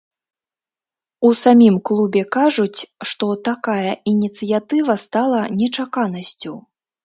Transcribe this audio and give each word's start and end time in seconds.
У 1.29 1.29
самім 1.41 1.75
клубе 1.89 2.23
кажуць, 2.37 2.79
што 3.11 3.31
такая 3.51 3.93
ініцыятыва 4.15 4.93
стала 5.07 5.47
нечаканасцю. 5.63 6.53